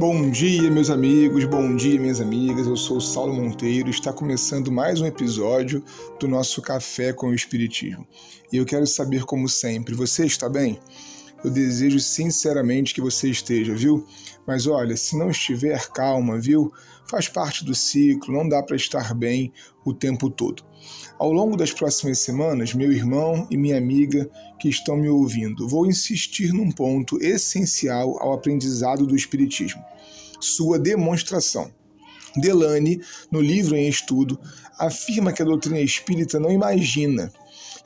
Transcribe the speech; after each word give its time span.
Bom 0.00 0.30
dia, 0.30 0.70
meus 0.70 0.88
amigos, 0.88 1.44
bom 1.44 1.76
dia, 1.76 2.00
minhas 2.00 2.22
amigas. 2.22 2.66
Eu 2.66 2.74
sou 2.74 2.96
o 2.96 3.00
Saulo 3.02 3.34
Monteiro. 3.34 3.90
Está 3.90 4.10
começando 4.10 4.72
mais 4.72 4.98
um 4.98 5.04
episódio 5.04 5.84
do 6.18 6.26
nosso 6.26 6.62
Café 6.62 7.12
com 7.12 7.28
o 7.28 7.34
Espiritismo. 7.34 8.08
E 8.50 8.56
eu 8.56 8.64
quero 8.64 8.86
saber, 8.86 9.26
como 9.26 9.46
sempre, 9.46 9.94
você 9.94 10.24
está 10.24 10.48
bem? 10.48 10.80
Eu 11.42 11.50
desejo 11.50 11.98
sinceramente 11.98 12.94
que 12.94 13.00
você 13.00 13.30
esteja, 13.30 13.74
viu? 13.74 14.06
Mas 14.46 14.66
olha, 14.66 14.96
se 14.96 15.16
não 15.16 15.30
estiver, 15.30 15.88
calma, 15.88 16.38
viu? 16.38 16.72
Faz 17.06 17.28
parte 17.28 17.64
do 17.64 17.74
ciclo, 17.74 18.34
não 18.34 18.48
dá 18.48 18.62
para 18.62 18.76
estar 18.76 19.14
bem 19.14 19.52
o 19.84 19.94
tempo 19.94 20.28
todo. 20.28 20.62
Ao 21.18 21.32
longo 21.32 21.56
das 21.56 21.72
próximas 21.72 22.18
semanas, 22.18 22.74
meu 22.74 22.92
irmão 22.92 23.46
e 23.50 23.56
minha 23.56 23.76
amiga 23.76 24.30
que 24.58 24.68
estão 24.68 24.96
me 24.96 25.08
ouvindo, 25.08 25.68
vou 25.68 25.86
insistir 25.86 26.52
num 26.52 26.70
ponto 26.70 27.18
essencial 27.22 28.16
ao 28.22 28.32
aprendizado 28.32 29.06
do 29.06 29.16
Espiritismo: 29.16 29.82
sua 30.40 30.78
demonstração. 30.78 31.70
Delane, 32.36 33.00
no 33.30 33.40
livro 33.40 33.76
em 33.76 33.88
estudo, 33.88 34.38
afirma 34.78 35.32
que 35.32 35.42
a 35.42 35.44
doutrina 35.44 35.80
espírita 35.80 36.38
não 36.38 36.50
imagina, 36.50 37.32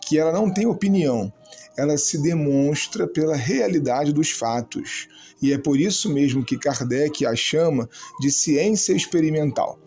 que 0.07 0.19
ela 0.19 0.33
não 0.33 0.53
tem 0.53 0.67
opinião, 0.67 1.33
ela 1.77 1.97
se 1.97 2.23
demonstra 2.23 3.07
pela 3.07 3.37
realidade 3.37 4.13
dos 4.13 4.31
fatos. 4.31 5.09
E 5.43 5.53
é 5.53 5.59
por 5.59 5.79
isso 5.79 6.13
mesmo 6.13 6.45
que 6.45 6.59
Kardec 6.59 7.27
a 7.27 7.35
chama 7.35 7.89
de 8.21 8.31
ciência 8.31 8.93
experimental. 8.93 9.79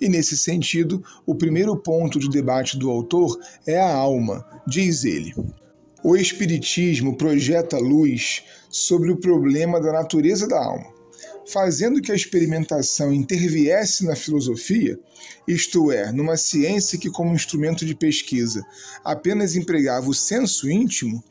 E 0.00 0.08
nesse 0.08 0.36
sentido, 0.36 1.02
o 1.26 1.34
primeiro 1.34 1.76
ponto 1.76 2.18
de 2.18 2.28
debate 2.28 2.76
do 2.76 2.90
autor 2.90 3.38
é 3.66 3.78
a 3.78 3.94
alma, 3.94 4.44
diz 4.66 5.04
ele. 5.04 5.34
O 6.02 6.16
Espiritismo 6.16 7.16
projeta 7.16 7.78
luz 7.78 8.42
sobre 8.70 9.10
o 9.10 9.16
problema 9.16 9.80
da 9.80 9.92
natureza 9.92 10.48
da 10.48 10.62
alma 10.62 10.93
fazendo 11.46 12.00
que 12.00 12.10
a 12.10 12.14
experimentação 12.14 13.12
interviesse 13.12 14.04
na 14.04 14.16
filosofia, 14.16 14.98
isto 15.46 15.92
é, 15.92 16.10
numa 16.12 16.36
ciência 16.36 16.98
que, 16.98 17.10
como 17.10 17.34
instrumento 17.34 17.84
de 17.84 17.94
pesquisa, 17.94 18.64
apenas 19.04 19.54
empregava 19.54 20.08
o 20.08 20.14
senso 20.14 20.70
íntimo, 20.70 21.22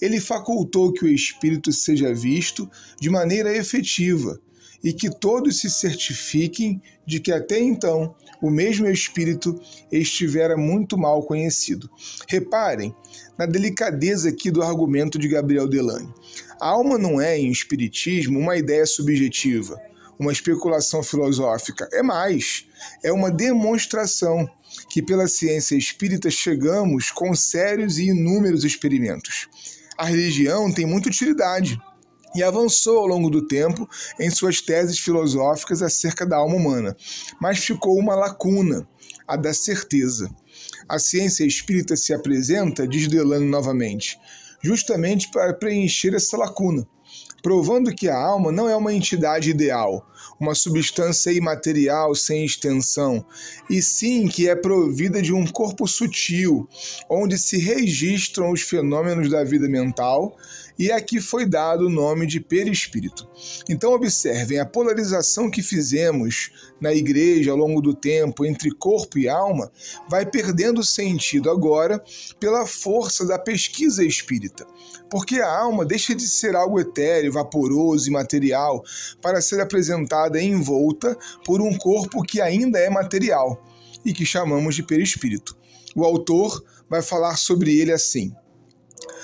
ele 0.00 0.20
facultou 0.20 0.92
que 0.92 1.04
o 1.04 1.08
espírito 1.08 1.72
seja 1.72 2.12
visto 2.14 2.70
de 3.00 3.08
maneira 3.08 3.56
efetiva 3.56 4.40
e 4.82 4.92
que 4.92 5.08
todos 5.08 5.60
se 5.60 5.70
certifiquem 5.70 6.82
de 7.06 7.20
que 7.20 7.32
até 7.32 7.60
então 7.60 8.14
o 8.40 8.50
mesmo 8.50 8.88
espírito 8.88 9.60
estivera 9.90 10.56
muito 10.56 10.98
mal 10.98 11.22
conhecido. 11.22 11.88
Reparem 12.28 12.94
na 13.38 13.46
delicadeza 13.46 14.28
aqui 14.28 14.50
do 14.50 14.62
argumento 14.62 15.18
de 15.18 15.28
Gabriel 15.28 15.68
Delane. 15.68 16.12
A 16.60 16.68
alma 16.68 16.98
não 16.98 17.20
é, 17.20 17.38
em 17.38 17.50
espiritismo, 17.50 18.38
uma 18.38 18.56
ideia 18.56 18.84
subjetiva, 18.84 19.80
uma 20.18 20.32
especulação 20.32 21.02
filosófica. 21.02 21.88
É 21.92 22.02
mais, 22.02 22.66
é 23.02 23.12
uma 23.12 23.30
demonstração 23.30 24.48
que 24.88 25.02
pela 25.02 25.28
ciência 25.28 25.76
espírita 25.76 26.30
chegamos 26.30 27.10
com 27.10 27.34
sérios 27.34 27.98
e 27.98 28.06
inúmeros 28.06 28.64
experimentos. 28.64 29.48
A 29.96 30.06
religião 30.06 30.72
tem 30.72 30.86
muita 30.86 31.08
utilidade 31.08 31.78
e 32.34 32.42
avançou 32.42 32.98
ao 32.98 33.06
longo 33.06 33.30
do 33.30 33.46
tempo 33.46 33.88
em 34.18 34.30
suas 34.30 34.60
teses 34.60 34.98
filosóficas 34.98 35.82
acerca 35.82 36.26
da 36.26 36.36
alma 36.36 36.56
humana, 36.56 36.96
mas 37.40 37.58
ficou 37.58 37.98
uma 37.98 38.14
lacuna, 38.14 38.86
a 39.26 39.36
da 39.36 39.52
certeza. 39.52 40.30
A 40.88 40.98
ciência 40.98 41.44
espírita 41.44 41.96
se 41.96 42.12
apresenta, 42.12 42.86
diz 42.86 43.08
Delano 43.08 43.46
novamente, 43.46 44.18
justamente 44.62 45.30
para 45.30 45.54
preencher 45.54 46.14
essa 46.14 46.36
lacuna, 46.36 46.86
provando 47.42 47.94
que 47.94 48.08
a 48.08 48.16
alma 48.16 48.52
não 48.52 48.68
é 48.68 48.76
uma 48.76 48.92
entidade 48.92 49.50
ideal, 49.50 50.06
uma 50.38 50.54
substância 50.54 51.30
imaterial 51.30 52.14
sem 52.14 52.44
extensão, 52.44 53.24
e 53.68 53.82
sim 53.82 54.28
que 54.28 54.48
é 54.48 54.54
provida 54.54 55.20
de 55.20 55.32
um 55.32 55.46
corpo 55.46 55.86
sutil, 55.86 56.68
onde 57.08 57.38
se 57.38 57.58
registram 57.58 58.50
os 58.50 58.62
fenômenos 58.62 59.28
da 59.30 59.42
vida 59.44 59.68
mental, 59.68 60.36
e 60.78 60.90
aqui 60.90 61.20
foi 61.20 61.46
dado 61.46 61.86
o 61.86 61.90
nome 61.90 62.26
de 62.26 62.40
perispírito. 62.40 63.28
Então, 63.68 63.92
observem 63.92 64.58
a 64.58 64.66
polarização 64.66 65.50
que 65.50 65.62
fizemos 65.62 66.50
na 66.80 66.92
igreja 66.92 67.52
ao 67.52 67.56
longo 67.56 67.80
do 67.80 67.94
tempo 67.94 68.44
entre 68.44 68.70
corpo 68.70 69.18
e 69.18 69.28
alma 69.28 69.70
vai 70.08 70.26
perdendo 70.26 70.82
sentido 70.82 71.50
agora 71.50 72.02
pela 72.40 72.66
força 72.66 73.24
da 73.24 73.38
pesquisa 73.38 74.04
espírita, 74.04 74.66
porque 75.08 75.36
a 75.36 75.58
alma 75.58 75.84
deixa 75.84 76.14
de 76.14 76.26
ser 76.26 76.56
algo 76.56 76.80
etéreo, 77.02 77.32
vaporoso 77.32 78.08
e 78.08 78.12
material 78.12 78.82
para 79.20 79.42
ser 79.42 79.60
apresentada 79.60 80.40
envolta 80.40 81.16
por 81.44 81.60
um 81.60 81.76
corpo 81.76 82.22
que 82.22 82.40
ainda 82.40 82.78
é 82.78 82.88
material 82.88 83.62
e 84.04 84.12
que 84.12 84.24
chamamos 84.24 84.74
de 84.74 84.82
perispírito. 84.82 85.56
O 85.94 86.04
autor 86.04 86.64
vai 86.88 87.02
falar 87.02 87.36
sobre 87.36 87.78
ele 87.78 87.92
assim: 87.92 88.32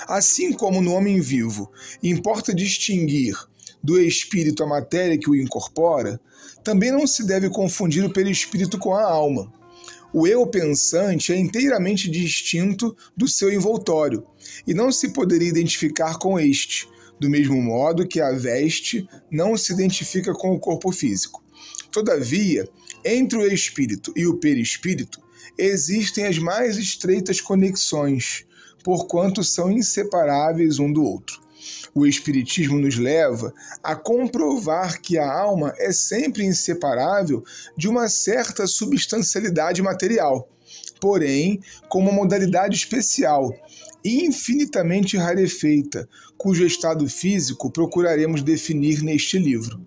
Assim 0.06 0.53
como 0.53 0.83
no 0.83 0.93
homem 0.93 1.21
vivo 1.21 1.71
importa 2.03 2.55
distinguir 2.55 3.34
do 3.83 3.99
espírito 4.00 4.65
a 4.65 4.66
matéria 4.66 5.16
que 5.16 5.31
o 5.31 5.37
incorpora, 5.37 6.21
também 6.65 6.91
não 6.91 7.06
se 7.06 7.25
deve 7.25 7.49
confundir 7.49 8.05
o 8.05 8.12
perispírito 8.12 8.77
com 8.77 8.93
a 8.93 9.05
alma. 9.05 9.53
O 10.12 10.27
eu 10.27 10.47
pensante 10.47 11.33
é 11.33 11.37
inteiramente 11.37 12.10
distinto 12.10 12.97
do 13.16 13.28
seu 13.28 13.53
envoltório 13.53 14.27
e 14.66 14.75
não 14.75 14.91
se 14.91 15.12
poderia 15.12 15.49
identificar 15.49 16.19
com 16.19 16.41
este, 16.41 16.89
do 17.21 17.29
mesmo 17.29 17.61
modo 17.61 18.06
que 18.06 18.21
a 18.21 18.33
veste 18.33 19.09
não 19.31 19.56
se 19.56 19.73
identifica 19.73 20.33
com 20.33 20.55
o 20.55 20.61
corpo 20.61 20.93
físico. 20.93 21.43
Todavia, 21.91 22.69
entre 23.05 23.39
o 23.39 23.47
espírito 23.47 24.12
e 24.17 24.27
o 24.27 24.39
perispírito 24.39 25.21
existem 25.57 26.27
as 26.27 26.39
mais 26.39 26.77
estreitas 26.77 27.41
conexões, 27.41 28.45
porquanto 28.84 29.43
são 29.43 29.71
inseparáveis 29.71 30.78
um 30.78 30.93
do 30.93 31.03
outro. 31.03 31.41
O 31.95 32.07
Espiritismo 32.07 32.78
nos 32.78 32.97
leva 32.97 33.53
a 33.83 33.97
comprovar 33.97 35.01
que 35.01 35.19
a 35.19 35.31
alma 35.31 35.75
é 35.78 35.93
sempre 35.93 36.45
inseparável 36.45 37.43
de 37.77 37.89
uma 37.89 38.09
certa 38.09 38.67
substancialidade 38.67 39.83
material, 39.83 40.49
porém 41.01 41.61
com 41.89 41.99
uma 41.99 42.12
modalidade 42.12 42.77
especial, 42.77 43.53
infinitamente 44.04 45.16
rarefeita, 45.16 46.09
cujo 46.36 46.64
estado 46.64 47.09
físico 47.09 47.70
procuraremos 47.70 48.42
definir 48.42 49.03
neste 49.03 49.38
livro. 49.38 49.81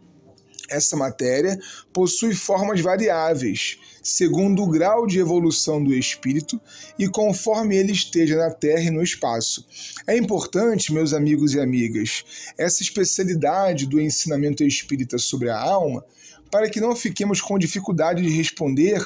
Essa 0.72 0.96
matéria 0.96 1.60
possui 1.92 2.34
formas 2.34 2.80
variáveis, 2.80 3.78
segundo 4.02 4.64
o 4.64 4.70
grau 4.70 5.06
de 5.06 5.20
evolução 5.20 5.84
do 5.84 5.94
espírito 5.94 6.60
e 6.98 7.10
conforme 7.10 7.76
ele 7.76 7.92
esteja 7.92 8.38
na 8.38 8.50
Terra 8.50 8.84
e 8.84 8.90
no 8.90 9.04
espaço. 9.04 9.66
É 10.08 10.16
importante, 10.16 10.94
meus 10.94 11.14
amigos 11.14 11.54
e 11.54 11.60
amigas, 11.60 12.24
essa 12.58 12.82
especialidade 12.82 13.86
do 13.86 14.00
ensinamento 14.00 14.64
espírita 14.64 15.18
sobre 15.18 15.50
a 15.50 15.60
alma, 15.60 16.06
para 16.52 16.70
que 16.70 16.82
não 16.82 16.96
fiquemos 16.96 17.40
com 17.42 17.58
dificuldade 17.58 18.22
de 18.22 18.30
responder 18.30 19.02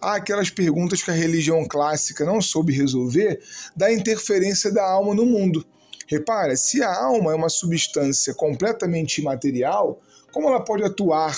Há 0.00 0.14
aquelas 0.14 0.48
perguntas 0.48 1.02
que 1.02 1.10
a 1.10 1.14
religião 1.14 1.66
clássica 1.66 2.24
não 2.24 2.40
soube 2.40 2.72
resolver 2.72 3.40
da 3.74 3.92
interferência 3.92 4.72
da 4.72 4.88
alma 4.88 5.12
no 5.12 5.26
mundo. 5.26 5.66
Repara, 6.06 6.56
se 6.56 6.82
a 6.82 6.94
alma 6.94 7.32
é 7.32 7.34
uma 7.34 7.48
substância 7.48 8.32
completamente 8.32 9.20
imaterial, 9.20 10.00
como 10.38 10.50
ela 10.50 10.60
pode 10.60 10.84
atuar 10.84 11.36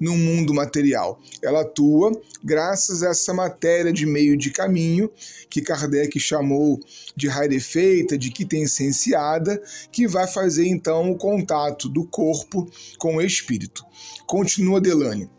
no 0.00 0.16
mundo 0.16 0.52
material? 0.52 1.20
Ela 1.40 1.60
atua 1.60 2.10
graças 2.42 3.00
a 3.04 3.10
essa 3.10 3.32
matéria 3.32 3.92
de 3.92 4.04
meio 4.04 4.36
de 4.36 4.50
caminho, 4.50 5.08
que 5.48 5.60
Kardec 5.60 6.18
chamou 6.18 6.80
de 7.14 7.28
rarefeita, 7.28 8.18
de 8.18 8.28
quintessenciada, 8.32 9.62
que 9.92 10.08
vai 10.08 10.26
fazer 10.26 10.66
então 10.66 11.12
o 11.12 11.16
contato 11.16 11.88
do 11.88 12.04
corpo 12.04 12.68
com 12.98 13.18
o 13.18 13.22
espírito. 13.22 13.84
Continua 14.26 14.80
Delane. 14.80 15.30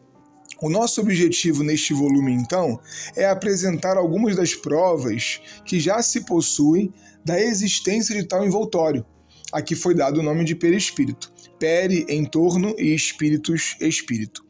O 0.62 0.70
nosso 0.70 1.02
objetivo 1.02 1.64
neste 1.64 1.94
volume, 1.94 2.32
então, 2.32 2.80
é 3.14 3.26
apresentar 3.26 3.98
algumas 3.98 4.38
das 4.38 4.56
provas 4.56 5.42
que 5.66 5.82
já 5.82 6.02
se 6.02 6.22
possuem 6.22 6.94
da 7.26 7.38
existência 7.38 8.16
de 8.16 8.26
tal 8.26 8.46
envoltório. 8.46 9.06
Aqui 9.52 9.76
foi 9.76 9.94
dado 9.94 10.20
o 10.20 10.24
nome 10.24 10.46
de 10.46 10.56
perispírito. 10.56 11.32
Peri, 11.60 12.06
entorno 12.10 12.74
e 12.78 12.94
espíritos, 12.94 13.76
espírito. 13.80 14.42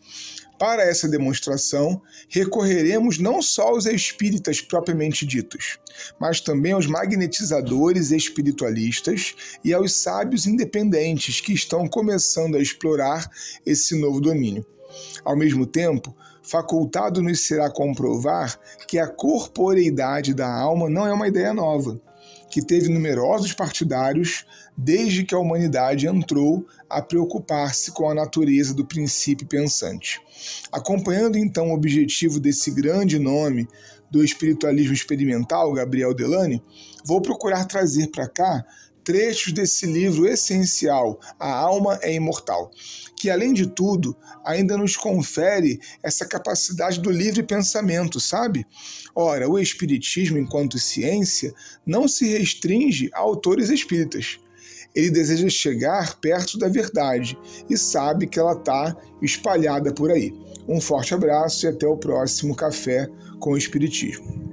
Para 0.61 0.83
essa 0.83 1.09
demonstração, 1.09 1.99
recorreremos 2.29 3.17
não 3.17 3.41
só 3.41 3.69
aos 3.69 3.87
espíritas 3.87 4.61
propriamente 4.61 5.25
ditos, 5.25 5.79
mas 6.19 6.39
também 6.39 6.73
aos 6.73 6.85
magnetizadores 6.85 8.11
espiritualistas 8.11 9.33
e 9.65 9.73
aos 9.73 9.95
sábios 9.95 10.45
independentes 10.45 11.41
que 11.41 11.51
estão 11.51 11.87
começando 11.87 12.57
a 12.57 12.61
explorar 12.61 13.27
esse 13.65 13.99
novo 13.99 14.21
domínio. 14.21 14.63
Ao 15.25 15.35
mesmo 15.35 15.65
tempo, 15.65 16.15
facultado 16.43 17.23
nos 17.23 17.39
será 17.39 17.67
comprovar 17.67 18.59
que 18.87 18.99
a 18.99 19.07
corporeidade 19.07 20.31
da 20.31 20.47
alma 20.47 20.87
não 20.87 21.07
é 21.07 21.11
uma 21.11 21.27
ideia 21.27 21.55
nova, 21.55 21.99
que 22.49 22.61
teve 22.61 22.89
numerosos 22.89 23.53
partidários 23.53 24.45
desde 24.77 25.23
que 25.23 25.33
a 25.33 25.39
humanidade 25.39 26.07
entrou 26.07 26.65
a 26.89 27.01
preocupar-se 27.01 27.91
com 27.91 28.09
a 28.09 28.13
natureza 28.13 28.73
do 28.73 28.85
princípio 28.85 29.47
pensante. 29.47 30.21
Acompanhando 30.71 31.37
então 31.37 31.69
o 31.69 31.73
objetivo 31.73 32.39
desse 32.39 32.71
grande 32.71 33.19
nome 33.19 33.67
do 34.09 34.23
espiritualismo 34.23 34.93
experimental, 34.93 35.71
Gabriel 35.73 36.13
Delane, 36.13 36.61
vou 37.05 37.21
procurar 37.21 37.65
trazer 37.65 38.07
para 38.07 38.27
cá 38.27 38.65
trechos 39.03 39.53
desse 39.53 39.85
livro 39.85 40.27
essencial, 40.27 41.19
A 41.39 41.51
Alma 41.51 41.99
é 42.01 42.13
Imortal, 42.13 42.71
que, 43.15 43.29
além 43.29 43.53
de 43.53 43.67
tudo, 43.67 44.15
ainda 44.43 44.77
nos 44.77 44.95
confere 44.95 45.79
essa 46.01 46.25
capacidade 46.25 46.99
do 46.99 47.11
livre 47.11 47.43
pensamento, 47.43 48.19
sabe? 48.19 48.65
Ora, 49.13 49.49
o 49.49 49.59
Espiritismo, 49.59 50.37
enquanto 50.37 50.79
ciência, 50.79 51.53
não 51.85 52.07
se 52.07 52.27
restringe 52.27 53.09
a 53.13 53.19
autores 53.19 53.69
espíritas. 53.69 54.39
Ele 54.93 55.09
deseja 55.09 55.49
chegar 55.49 56.19
perto 56.19 56.57
da 56.57 56.67
verdade 56.67 57.37
e 57.69 57.77
sabe 57.77 58.27
que 58.27 58.39
ela 58.39 58.53
está 58.53 58.95
espalhada 59.21 59.93
por 59.93 60.11
aí. 60.11 60.33
Um 60.67 60.81
forte 60.81 61.13
abraço 61.13 61.65
e 61.65 61.69
até 61.69 61.87
o 61.87 61.97
próximo 61.97 62.55
Café 62.55 63.09
com 63.39 63.51
o 63.51 63.57
Espiritismo. 63.57 64.50